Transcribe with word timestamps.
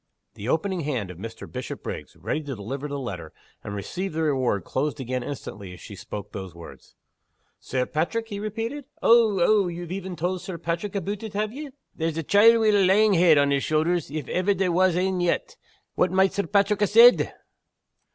The 0.33 0.49
opening 0.49 0.79
hand 0.79 1.11
of 1.11 1.19
Mr. 1.19 1.45
Bishopriggs 1.47 2.15
ready 2.15 2.41
to 2.41 2.55
deliver 2.55 2.87
the 2.87 2.97
letter, 2.97 3.31
and 3.63 3.75
receive 3.75 4.13
the 4.13 4.23
reward 4.23 4.63
closed 4.63 4.99
again 4.99 5.21
instantly 5.21 5.73
as 5.73 5.79
she 5.79 5.95
spoke 5.95 6.31
those 6.31 6.55
words. 6.55 6.95
"Sir 7.59 7.85
Paitrick?" 7.85 8.29
he 8.29 8.39
repeated 8.39 8.85
"Ow! 9.03 9.39
ow! 9.39 9.67
ye've 9.67 9.91
een 10.03 10.15
tauld 10.15 10.39
Sir 10.41 10.57
Paitrick 10.57 10.95
aboot 10.95 11.21
it, 11.21 11.33
have 11.35 11.53
ye? 11.53 11.69
There's 11.95 12.17
a 12.17 12.23
chiel 12.23 12.59
wi' 12.61 12.69
a 12.69 12.83
lang 12.83 13.13
head 13.13 13.37
on 13.37 13.51
his 13.51 13.63
shouthers, 13.63 14.09
if 14.09 14.27
ever 14.29 14.55
there 14.55 14.71
was 14.71 14.95
ane 14.95 15.21
yet! 15.21 15.55
What 15.93 16.09
might 16.11 16.33
Sir 16.33 16.47
Paitrick 16.47 16.79
ha' 16.81 16.87
said?" 16.87 17.35